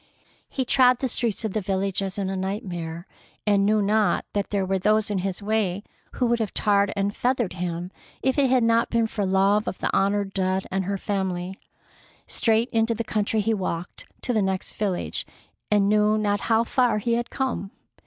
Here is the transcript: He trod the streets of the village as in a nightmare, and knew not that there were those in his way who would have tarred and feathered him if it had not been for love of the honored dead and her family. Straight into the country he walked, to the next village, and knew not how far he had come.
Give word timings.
He 0.49 0.65
trod 0.65 0.97
the 0.97 1.07
streets 1.07 1.45
of 1.45 1.53
the 1.53 1.61
village 1.61 2.01
as 2.01 2.17
in 2.17 2.27
a 2.27 2.35
nightmare, 2.35 3.05
and 3.45 3.67
knew 3.67 3.83
not 3.83 4.25
that 4.33 4.49
there 4.49 4.65
were 4.65 4.79
those 4.79 5.11
in 5.11 5.19
his 5.19 5.43
way 5.43 5.83
who 6.13 6.25
would 6.25 6.39
have 6.39 6.55
tarred 6.55 6.91
and 6.95 7.15
feathered 7.15 7.53
him 7.53 7.91
if 8.23 8.39
it 8.39 8.49
had 8.49 8.63
not 8.63 8.89
been 8.89 9.05
for 9.05 9.27
love 9.27 9.67
of 9.67 9.77
the 9.77 9.95
honored 9.95 10.33
dead 10.33 10.65
and 10.71 10.85
her 10.85 10.97
family. 10.97 11.53
Straight 12.25 12.69
into 12.71 12.95
the 12.95 13.03
country 13.03 13.41
he 13.41 13.53
walked, 13.53 14.07
to 14.23 14.33
the 14.33 14.41
next 14.41 14.73
village, 14.73 15.23
and 15.69 15.87
knew 15.87 16.17
not 16.17 16.39
how 16.49 16.63
far 16.63 16.97
he 16.97 17.13
had 17.13 17.29
come. 17.29 17.69